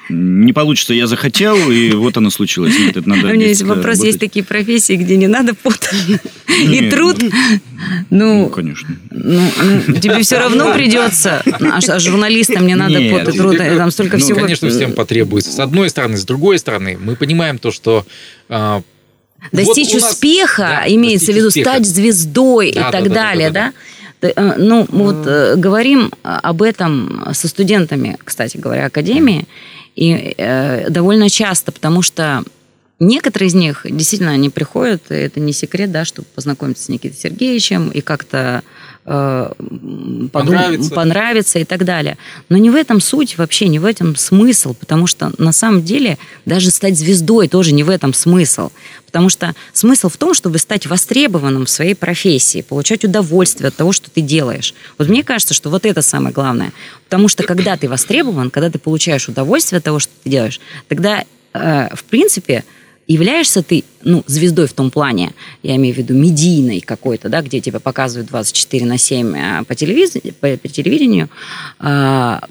Не 0.09 0.53
получится, 0.53 0.93
я 0.93 1.07
захотел, 1.07 1.71
и 1.71 1.91
вот 1.93 2.15
оно 2.17 2.29
случилось. 2.29 2.77
Нет, 2.77 2.97
это 2.97 3.09
надо 3.09 3.27
А 3.27 3.31
у 3.31 3.33
меня 3.33 3.47
есть 3.47 3.63
э, 3.63 3.65
вопрос, 3.65 3.95
есть 3.95 4.03
работать. 4.03 4.19
такие 4.19 4.45
профессии, 4.45 4.93
где 4.93 5.17
не 5.17 5.27
надо 5.27 5.55
пота 5.55 5.87
и 6.47 6.67
Нет, 6.67 6.91
труд. 6.91 7.23
Ну, 8.11 8.43
Ну, 8.43 8.49
конечно. 8.49 8.87
ну, 9.09 9.41
ну, 9.87 9.93
тебе 9.95 10.21
все 10.21 10.37
равно 10.37 10.73
придется. 10.73 11.41
А, 11.45 11.79
а 11.87 11.99
журналистам 11.99 12.67
не 12.67 12.75
надо 12.75 12.99
пот 13.09 13.33
и 13.33 13.37
труд, 13.37 13.55
и 13.55 13.75
там 13.75 13.89
столько 13.89 14.17
Ну, 14.17 14.23
всего. 14.23 14.41
конечно, 14.41 14.69
всем 14.69 14.93
потребуется. 14.93 15.51
С 15.51 15.59
одной 15.59 15.89
стороны, 15.89 16.17
с 16.17 16.25
другой 16.25 16.59
стороны, 16.59 16.97
мы 17.01 17.15
понимаем 17.15 17.57
то, 17.57 17.71
что 17.71 18.05
а, 18.47 18.83
Достичь 19.51 19.87
вот 19.93 20.01
у 20.01 20.01
нас- 20.01 20.11
успеха, 20.13 20.81
Да, 20.85 20.93
имеется 20.93 21.31
в 21.31 21.35
виду 21.35 21.47
успеха. 21.47 21.69
стать 21.71 21.85
звездой 21.87 22.71
Да, 22.71 22.79
и 22.79 22.83
да, 22.83 22.91
так 22.91 23.03
да, 23.03 23.09
да, 23.09 23.15
далее, 23.15 23.49
да, 23.51 23.73
да? 24.21 24.27
Т- 24.27 24.33
э, 24.35 24.53
Ну, 24.57 24.87
мы 24.91 25.03
вот 25.13 25.27
э, 25.27 25.55
говорим 25.55 26.11
об 26.23 26.61
этом 26.61 27.27
со 27.33 27.47
студентами, 27.47 28.17
кстати 28.23 28.57
говоря, 28.57 28.85
академии, 28.85 29.45
и 29.95 30.33
э, 30.37 30.89
довольно 30.89 31.29
часто, 31.29 31.71
потому 31.71 32.01
что 32.01 32.43
некоторые 32.99 33.47
из 33.47 33.53
них 33.53 33.85
действительно 33.89 34.31
они 34.31 34.49
приходят, 34.49 35.03
и 35.09 35.15
это 35.15 35.39
не 35.39 35.53
секрет, 35.53 35.91
да, 35.91 36.05
чтобы 36.05 36.27
познакомиться 36.35 36.83
с 36.83 36.89
Никитой 36.89 37.17
Сергеевичем 37.17 37.89
и 37.89 38.01
как-то 38.01 38.63
подум- 39.05 40.29
Понравится. 40.31 40.91
понравится 40.91 41.59
и 41.59 41.63
так 41.63 41.85
далее. 41.85 42.17
Но 42.49 42.57
не 42.57 42.69
в 42.69 42.75
этом 42.75 42.99
суть 42.99 43.37
вообще, 43.37 43.67
не 43.67 43.77
в 43.79 43.85
этом 43.85 44.15
смысл, 44.15 44.73
потому 44.73 45.05
что 45.05 45.31
на 45.37 45.51
самом 45.51 45.83
деле 45.83 46.17
даже 46.45 46.71
стать 46.71 46.97
звездой 46.97 47.47
тоже 47.47 47.71
не 47.71 47.83
в 47.83 47.89
этом 47.89 48.13
смысл. 48.13 48.71
Потому 49.05 49.29
что 49.29 49.53
смысл 49.73 50.09
в 50.09 50.17
том, 50.17 50.33
чтобы 50.33 50.57
стать 50.57 50.87
востребованным 50.87 51.65
в 51.65 51.69
своей 51.69 51.93
профессии, 51.93 52.61
получать 52.61 53.05
удовольствие 53.05 53.67
от 53.67 53.75
того, 53.75 53.91
что 53.91 54.09
ты 54.09 54.21
делаешь. 54.21 54.73
Вот 54.97 55.07
мне 55.07 55.23
кажется, 55.23 55.53
что 55.53 55.69
вот 55.69 55.85
это 55.85 56.01
самое 56.01 56.33
главное. 56.33 56.73
Потому 57.05 57.27
что 57.27 57.43
когда 57.43 57.77
ты 57.77 57.87
востребован, 57.87 58.49
когда 58.49 58.69
ты 58.69 58.79
получаешь 58.79 59.29
удовольствие 59.29 59.77
от 59.77 59.83
того, 59.83 59.99
что 59.99 60.11
ты 60.23 60.29
делаешь, 60.31 60.59
тогда, 60.87 61.23
э, 61.53 61.89
в 61.95 62.03
принципе, 62.05 62.63
являешься 63.07 63.61
ты, 63.63 63.83
ну, 64.03 64.23
звездой 64.27 64.67
в 64.67 64.73
том 64.73 64.89
плане, 64.91 65.33
я 65.63 65.75
имею 65.75 65.93
в 65.93 65.97
виду 65.97 66.13
медийной 66.15 66.81
какой-то, 66.81 67.29
да, 67.29 67.41
где 67.41 67.59
тебя 67.61 67.79
показывают 67.79 68.27
24 68.29 68.85
на 68.85 68.97
7 68.97 69.35
э, 69.35 69.63
по, 69.65 69.73
телевиз- 69.73 70.33
по, 70.39 70.57
по 70.57 70.67
телевидению, 70.67 71.29
а, 71.79 72.41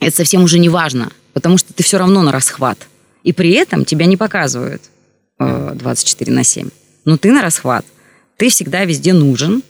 это 0.00 0.16
совсем 0.16 0.44
уже 0.44 0.58
не 0.58 0.68
важно, 0.68 1.10
потому 1.32 1.58
что 1.58 1.72
ты 1.72 1.82
все 1.82 1.98
равно 1.98 2.22
на 2.22 2.32
расхват. 2.32 2.78
И 3.24 3.32
при 3.32 3.50
этом 3.52 3.84
тебя 3.84 4.06
не 4.06 4.16
показывают 4.16 4.82
э, 5.38 5.72
24 5.74 6.32
на 6.32 6.42
7. 6.44 6.68
Но 7.04 7.16
ты 7.16 7.30
на 7.32 7.40
расхват. 7.42 7.84
Ты 8.36 8.48
всегда 8.48 8.84
везде 8.84 9.12
нужен. 9.12 9.62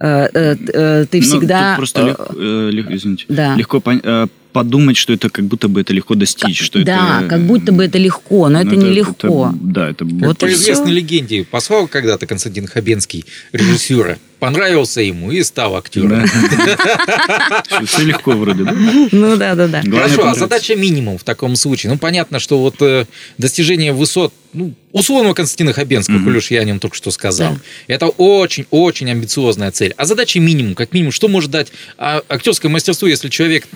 Э, 0.00 0.28
э, 0.32 0.56
э, 0.72 1.06
Ты 1.10 1.18
Ну, 1.18 1.22
всегда... 1.24 1.70
тут 1.70 1.76
просто 1.76 2.00
э, 2.00 2.06
легко, 2.08 2.34
э, 2.34 2.70
лег- 2.70 2.94
извините, 2.94 3.24
да. 3.28 3.54
легко 3.54 3.78
пон- 3.78 4.00
э, 4.02 4.26
подумать, 4.56 4.96
что 4.96 5.12
это 5.12 5.28
как 5.28 5.44
будто 5.44 5.68
бы 5.68 5.82
это 5.82 5.92
легко 5.92 6.14
достичь. 6.14 6.62
Что 6.62 6.82
да, 6.82 7.18
это, 7.20 7.28
как 7.28 7.42
будто 7.42 7.72
бы 7.72 7.84
это 7.84 7.98
легко, 7.98 8.48
но 8.48 8.62
ну, 8.62 8.66
это 8.66 8.74
нелегко. 8.74 9.52
да, 9.60 9.90
это... 9.90 10.06
Как 10.06 10.14
Вот 10.14 10.38
по 10.38 10.50
известной 10.50 10.86
всё. 10.86 10.94
легенде, 10.94 11.44
послал 11.44 11.88
когда-то 11.88 12.26
Константин 12.26 12.66
Хабенский 12.66 13.26
режиссера, 13.52 14.16
понравился 14.38 15.02
ему 15.02 15.30
и 15.30 15.42
стал 15.42 15.76
актером. 15.76 16.24
Все 17.86 18.04
легко 18.04 18.30
вроде, 18.30 18.64
да? 18.64 18.72
Ну 19.12 19.36
да, 19.36 19.54
да, 19.54 19.68
да. 19.68 19.82
Хорошо, 19.82 20.26
а 20.26 20.34
задача 20.34 20.74
минимум 20.74 21.18
в 21.18 21.24
таком 21.24 21.54
случае. 21.54 21.92
Ну, 21.92 21.98
понятно, 21.98 22.38
что 22.38 22.58
вот 22.58 22.76
э, 22.80 23.04
достижение 23.36 23.92
высот, 23.92 24.32
ну, 24.54 24.72
условного 24.92 25.34
Константина 25.34 25.74
Хабенского, 25.74 26.24
коль 26.24 26.38
уж 26.38 26.50
я 26.50 26.62
о 26.62 26.64
нем 26.64 26.80
только 26.80 26.96
что 26.96 27.10
сказал, 27.10 27.58
это 27.88 28.06
очень-очень 28.06 29.10
амбициозная 29.10 29.70
цель. 29.70 29.92
А 29.98 30.06
задача 30.06 30.40
минимум, 30.40 30.74
как 30.74 30.94
минимум, 30.94 31.12
что 31.12 31.28
может 31.28 31.50
дать 31.50 31.72
а, 31.98 32.22
актерское 32.26 32.70
мастерство, 32.70 33.06
если 33.06 33.28
человек 33.28 33.66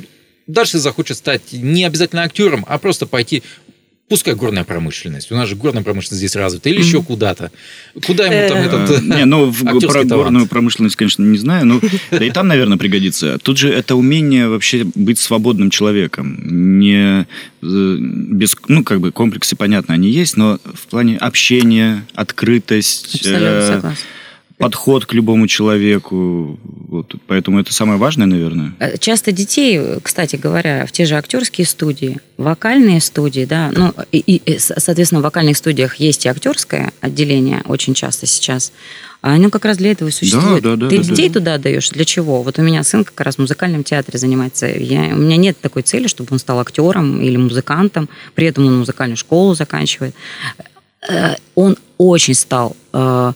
дальше 0.53 0.79
захочет 0.79 1.17
стать 1.17 1.53
не 1.53 1.85
обязательно 1.85 2.23
актером, 2.23 2.65
а 2.69 2.79
просто 2.79 3.07
пойти 3.07 3.43
Пускай 4.11 4.35
горная 4.35 4.65
промышленность. 4.65 5.31
У 5.31 5.37
нас 5.37 5.49
же 5.49 5.55
горная 5.55 5.85
промышленность 5.85 6.19
здесь 6.19 6.35
развита. 6.35 6.69
Или 6.69 6.81
еще 6.81 7.01
куда-то. 7.01 7.53
Куда 8.05 8.27
ему 8.27 8.49
там 8.49 8.59
Э, 8.59 8.67
этот... 8.67 8.91
Э, 8.91 9.03
Не, 9.03 9.25
ну, 9.25 9.53
про 9.53 10.03
горную 10.05 10.49
промышленность, 10.49 10.97
конечно, 10.97 11.23
не 11.23 11.39
знаю, 11.39 11.65
но 11.65 11.81
да 12.11 12.25
и 12.25 12.31
там, 12.33 12.49
наверное, 12.49 12.77
пригодится. 12.77 13.39
Тут 13.39 13.59
же 13.59 13.71
это 13.71 13.95
умение 13.95 14.49
вообще 14.49 14.85
быть 14.97 15.21
свободным 15.21 15.71
человеком. 15.71 16.41
Не 16.81 17.21
э, 17.23 17.27
без, 17.63 18.57
ну, 18.67 18.83
как 18.83 19.01
бы 19.01 19.13
комплексы, 19.13 19.55
понятно, 19.55 19.95
они 19.95 20.11
есть, 20.11 20.37
но 20.37 20.59
в 20.65 20.89
плане 20.89 21.17
общения, 21.17 22.05
открытость, 22.15 23.15
Абсолютно 23.15 23.47
э, 23.47 23.67
согласна. 23.67 23.97
Подход 24.61 25.07
к 25.07 25.13
любому 25.15 25.47
человеку. 25.47 26.59
Вот, 26.89 27.15
поэтому 27.27 27.59
это 27.61 27.73
самое 27.73 27.99
важное, 27.99 28.27
наверное. 28.27 28.73
Э, 28.79 28.97
Часто 28.99 29.33
детей, 29.33 29.81
кстати 30.03 30.37
говоря, 30.37 30.87
в 30.87 30.93
те 30.93 31.05
же 31.07 31.15
актерские 31.17 31.67
студии, 31.67 32.19
вокальные 32.37 33.01
студии, 33.01 33.45
да, 33.45 33.71
ну, 33.75 33.93
и, 34.13 34.19
и, 34.19 34.37
и, 34.37 34.59
со- 34.59 34.79
соответственно, 34.79 35.21
в 35.21 35.25
вокальных 35.25 35.57
студиях 35.57 35.97
есть 35.97 36.27
и 36.27 36.29
актерское 36.29 36.93
отделение 37.01 37.63
очень 37.67 37.95
часто 37.95 38.27
сейчас. 38.27 38.73
А 39.23 39.35
оно 39.35 39.51
как 39.51 39.67
раз 39.67 39.77
для 39.77 39.91
этого 39.93 40.09
существует. 40.11 40.63
да, 40.63 40.77
да, 40.77 40.89
Ты 40.89 40.97
да, 40.99 41.03
детей 41.05 41.29
да. 41.29 41.35
туда 41.41 41.59
даешь. 41.59 41.91
Для 41.91 42.07
чего? 42.07 42.43
Вот 42.43 42.59
у 42.59 42.63
меня 42.63 42.83
сын 42.85 43.05
как 43.05 43.21
раз 43.21 43.37
в 43.37 43.39
музыкальном 43.41 43.85
театре 43.85 44.19
занимается. 44.19 44.67
Я, 44.67 45.15
у 45.15 45.19
меня 45.19 45.37
нет 45.37 45.61
такой 45.61 45.83
цели, 45.83 46.07
чтобы 46.07 46.29
он 46.33 46.39
стал 46.39 46.59
актером 46.59 47.21
или 47.21 47.37
музыкантом. 47.37 48.09
При 48.35 48.47
этом 48.47 48.67
он 48.67 48.79
музыкальную 48.79 49.19
школу 49.19 49.55
заканчивает. 49.55 50.15
Э, 51.09 51.35
Он 51.55 51.77
очень 51.99 52.35
стал 52.35 52.75
э, 52.95 53.33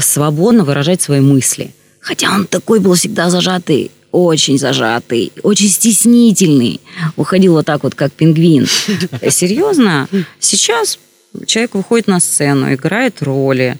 свободно 0.00 0.64
выражать 0.64 1.02
свои 1.02 1.20
мысли. 1.20 1.72
Хотя 2.00 2.32
он 2.32 2.46
такой 2.46 2.78
был 2.80 2.94
всегда 2.94 3.30
зажатый, 3.30 3.90
очень 4.12 4.58
зажатый, 4.58 5.32
очень 5.42 5.68
стеснительный. 5.68 6.80
Уходил 7.16 7.52
вот 7.54 7.66
так 7.66 7.82
вот, 7.82 7.94
как 7.94 8.12
пингвин. 8.12 8.66
Э, 9.20 9.30
Серьезно, 9.30 10.08
сейчас 10.38 10.98
человек 11.46 11.74
выходит 11.74 12.06
на 12.06 12.20
сцену, 12.20 12.72
играет 12.72 13.22
роли, 13.22 13.78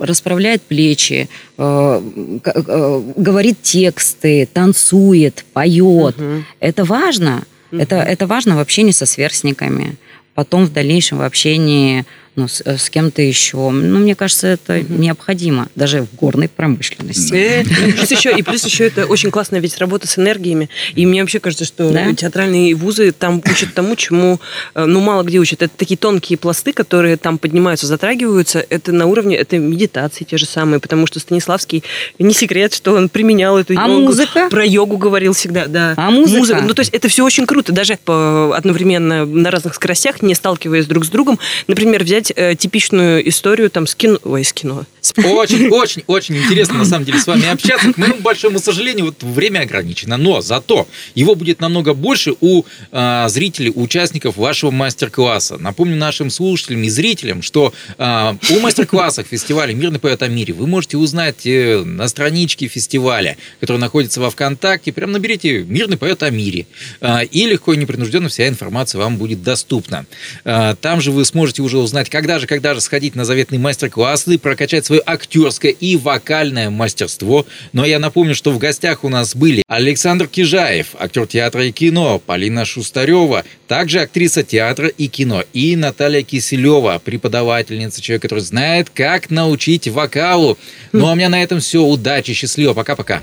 расправляет 0.00 0.62
плечи, 0.62 1.28
э, 1.56 2.02
э, 2.44 3.02
говорит 3.16 3.62
тексты, 3.62 4.48
танцует, 4.52 5.44
поет. 5.52 6.16
Это 6.58 6.84
важно. 6.84 7.44
Это, 7.70 7.96
это 7.96 8.26
важно 8.26 8.56
в 8.56 8.58
общении 8.58 8.92
со 8.92 9.06
сверстниками. 9.06 9.96
Потом 10.34 10.64
в 10.64 10.72
дальнейшем 10.72 11.18
в 11.18 11.22
общении 11.22 12.04
ну, 12.36 12.48
с, 12.48 12.62
с 12.64 12.90
кем-то 12.90 13.22
еще. 13.22 13.70
Ну, 13.70 13.98
мне 13.98 14.14
кажется, 14.14 14.46
это 14.46 14.78
mm-hmm. 14.78 14.98
необходимо, 14.98 15.68
даже 15.74 16.02
в 16.02 16.14
горной 16.14 16.48
промышленности. 16.48 17.34
Э, 17.34 17.64
плюс 17.64 18.10
еще, 18.10 18.32
и 18.36 18.42
плюс 18.42 18.64
еще 18.64 18.86
это 18.86 19.06
очень 19.06 19.30
классная 19.30 19.60
ведь 19.60 19.76
работа 19.78 20.06
с 20.06 20.18
энергиями. 20.18 20.68
И 20.94 21.06
мне 21.06 21.22
вообще 21.22 21.40
кажется, 21.40 21.64
что 21.64 21.90
да? 21.90 22.14
театральные 22.14 22.74
вузы 22.74 23.12
там 23.12 23.42
учат 23.44 23.74
тому, 23.74 23.96
чему, 23.96 24.40
э, 24.74 24.84
ну, 24.84 25.00
мало 25.00 25.22
где 25.22 25.38
учат. 25.38 25.62
Это 25.62 25.72
такие 25.76 25.98
тонкие 25.98 26.38
пласты, 26.38 26.72
которые 26.72 27.16
там 27.16 27.38
поднимаются, 27.38 27.86
затрагиваются. 27.86 28.64
Это 28.68 28.92
на 28.92 29.06
уровне, 29.06 29.36
это 29.36 29.58
медитации 29.58 30.24
те 30.24 30.38
же 30.38 30.46
самые, 30.46 30.80
потому 30.80 31.06
что 31.06 31.18
Станиславский, 31.18 31.82
не 32.18 32.32
секрет, 32.32 32.72
что 32.74 32.94
он 32.94 33.08
применял 33.08 33.58
эту 33.58 33.74
а 33.76 33.88
йогу. 33.88 34.02
музыка? 34.02 34.48
Про 34.50 34.64
йогу 34.64 34.96
говорил 34.98 35.32
всегда, 35.32 35.66
да. 35.66 35.94
А 35.96 36.10
музыка? 36.10 36.38
музыка? 36.38 36.62
Ну, 36.62 36.74
то 36.74 36.80
есть 36.80 36.92
это 36.94 37.08
все 37.08 37.24
очень 37.24 37.46
круто. 37.46 37.72
Даже 37.72 37.98
одновременно 38.04 39.26
на 39.26 39.50
разных 39.50 39.74
скоростях, 39.74 40.22
не 40.22 40.34
сталкиваясь 40.34 40.86
друг 40.86 41.04
с 41.04 41.08
другом. 41.08 41.38
Например, 41.66 42.04
взять 42.04 42.19
э, 42.34 42.54
типичную 42.54 43.26
историю 43.28 43.70
там 43.70 43.86
с 43.86 43.94
кино... 43.94 44.18
Ой, 44.24 44.44
с 44.44 44.52
кино. 44.52 44.84
Очень, 45.16 45.68
очень, 45.70 46.04
очень 46.06 46.36
интересно 46.36 46.78
на 46.78 46.84
самом 46.84 47.04
деле 47.04 47.18
с 47.18 47.26
вами 47.26 47.46
общаться. 47.46 47.92
К 47.92 47.96
моему 47.96 48.16
большому 48.20 48.58
сожалению, 48.58 49.06
вот 49.06 49.22
время 49.22 49.60
ограничено. 49.60 50.16
Но 50.16 50.40
зато 50.40 50.88
его 51.14 51.34
будет 51.34 51.60
намного 51.60 51.94
больше 51.94 52.34
у 52.40 52.64
э, 52.92 53.26
зрителей, 53.28 53.72
у 53.74 53.86
участников 53.90 54.36
вашего 54.36 54.70
мастер-класса. 54.70 55.58
Напомню 55.58 55.96
нашим 55.96 56.30
слушателям 56.30 56.84
и 56.84 56.88
зрителям, 56.88 57.42
что 57.42 57.74
э, 57.98 58.34
у 58.50 58.60
мастер-классах 58.60 59.26
фестиваля 59.26 59.74
«Мирный 59.74 59.98
поэт 59.98 60.22
о 60.22 60.28
мире» 60.28 60.54
вы 60.54 60.68
можете 60.68 60.96
узнать 60.96 61.44
э, 61.44 61.82
на 61.84 62.06
страничке 62.06 62.68
фестиваля, 62.68 63.36
который 63.58 63.78
находится 63.78 64.20
во 64.20 64.30
ВКонтакте. 64.30 64.92
Прям 64.92 65.10
наберите 65.10 65.64
«Мирный 65.64 65.96
поэт 65.96 66.22
о 66.22 66.30
мире». 66.30 66.66
Э, 67.00 67.24
и 67.24 67.46
легко 67.46 67.72
и 67.72 67.76
непринужденно 67.76 68.28
вся 68.28 68.46
информация 68.46 69.00
вам 69.00 69.16
будет 69.16 69.42
доступна. 69.42 70.06
Э, 70.44 70.76
там 70.80 71.00
же 71.00 71.10
вы 71.10 71.24
сможете 71.24 71.62
уже 71.62 71.78
узнать, 71.78 72.08
когда 72.08 72.38
же, 72.38 72.46
когда 72.46 72.74
же 72.74 72.80
сходить 72.80 73.16
на 73.16 73.24
заветный 73.24 73.58
мастер-класс 73.58 74.28
и 74.28 74.38
прокачать 74.38 74.86
свое 74.90 75.02
актерское 75.06 75.70
и 75.70 75.96
вокальное 75.96 76.68
мастерство. 76.68 77.46
Но 77.72 77.84
я 77.84 78.00
напомню, 78.00 78.34
что 78.34 78.50
в 78.50 78.58
гостях 78.58 79.04
у 79.04 79.08
нас 79.08 79.36
были 79.36 79.62
Александр 79.68 80.26
Кижаев, 80.26 80.96
актер 80.98 81.28
театра 81.28 81.64
и 81.64 81.70
кино, 81.70 82.18
Полина 82.18 82.64
Шустарева, 82.64 83.44
также 83.68 84.00
актриса 84.00 84.42
театра 84.42 84.88
и 84.88 85.06
кино, 85.06 85.44
и 85.52 85.76
Наталья 85.76 86.22
Киселева, 86.22 87.00
преподавательница, 87.04 88.02
человек, 88.02 88.22
который 88.22 88.40
знает, 88.40 88.90
как 88.90 89.30
научить 89.30 89.86
вокалу. 89.86 90.58
Ну 90.90 91.06
а 91.06 91.12
у 91.12 91.14
меня 91.14 91.28
на 91.28 91.40
этом 91.40 91.60
все. 91.60 91.84
Удачи, 91.84 92.32
счастливо, 92.32 92.74
пока-пока. 92.74 93.22